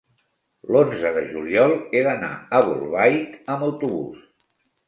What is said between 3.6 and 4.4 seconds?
autobús.